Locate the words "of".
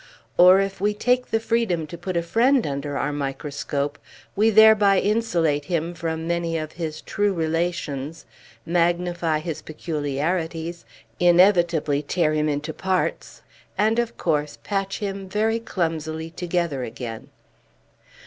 6.57-6.71, 13.99-14.17